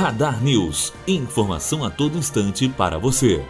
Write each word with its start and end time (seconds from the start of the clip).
Radar 0.00 0.42
News. 0.42 0.94
Informação 1.06 1.84
a 1.84 1.90
todo 1.90 2.16
instante 2.16 2.66
para 2.70 2.98
você. 2.98 3.44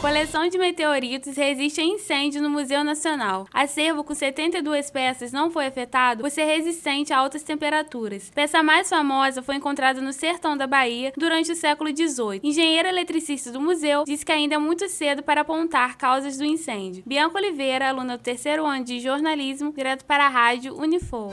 Coleção 0.00 0.48
de 0.48 0.56
meteoritos 0.56 1.36
resiste 1.36 1.80
a 1.80 1.84
incêndio 1.84 2.40
no 2.40 2.48
Museu 2.48 2.84
Nacional. 2.84 3.48
Acervo 3.52 4.04
com 4.04 4.14
72 4.14 4.88
peças 4.88 5.32
não 5.32 5.50
foi 5.50 5.66
afetado 5.66 6.22
por 6.22 6.30
ser 6.30 6.44
resistente 6.44 7.12
a 7.12 7.18
altas 7.18 7.42
temperaturas. 7.42 8.30
Peça 8.32 8.62
mais 8.62 8.88
famosa 8.88 9.42
foi 9.42 9.56
encontrada 9.56 10.00
no 10.00 10.12
sertão 10.12 10.56
da 10.56 10.68
Bahia 10.68 11.12
durante 11.16 11.50
o 11.50 11.56
século 11.56 11.90
XVIII. 11.90 12.40
Engenheiro 12.44 12.86
eletricista 12.86 13.50
do 13.50 13.60
museu 13.60 14.04
disse 14.04 14.24
que 14.24 14.30
ainda 14.30 14.54
é 14.54 14.58
muito 14.58 14.88
cedo 14.88 15.24
para 15.24 15.40
apontar 15.40 15.98
causas 15.98 16.38
do 16.38 16.44
incêndio. 16.44 17.02
Bianca 17.04 17.36
Oliveira, 17.36 17.88
aluna 17.88 18.16
do 18.16 18.22
terceiro 18.22 18.64
ano 18.64 18.84
de 18.84 19.00
jornalismo, 19.00 19.72
direto 19.72 20.04
para 20.04 20.26
a 20.26 20.28
rádio 20.28 20.78
Unifor. 20.78 21.32